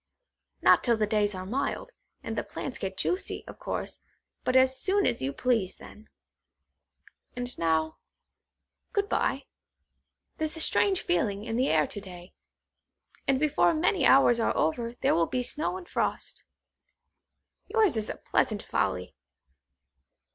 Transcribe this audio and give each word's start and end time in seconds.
Not 0.63 0.83
till 0.83 0.97
the 0.97 1.05
days 1.05 1.35
are 1.35 1.45
mild, 1.45 1.91
and 2.23 2.35
the 2.35 2.41
plants 2.43 2.79
get 2.79 2.97
juicy, 2.97 3.43
of 3.45 3.59
course, 3.59 3.99
but 4.43 4.55
as 4.55 4.81
soon 4.81 5.05
as 5.05 5.21
you 5.21 5.31
please 5.31 5.75
then. 5.75 6.09
And 7.35 7.55
now, 7.59 7.97
good 8.93 9.07
bye. 9.07 9.45
There's 10.39 10.57
a 10.57 10.59
strange 10.59 11.01
feeling 11.01 11.43
in 11.43 11.55
the 11.55 11.69
air 11.69 11.85
to 11.85 12.01
day, 12.01 12.33
and 13.27 13.39
before 13.39 13.75
many 13.75 14.03
hours 14.03 14.39
are 14.39 14.57
over 14.57 14.95
there 15.01 15.13
will 15.13 15.27
be 15.27 15.43
snow 15.43 15.77
and 15.77 15.87
frost. 15.87 16.43
Yours 17.67 17.95
is 17.95 18.09
a 18.09 18.15
pleasant 18.15 18.63
folly. 18.63 19.13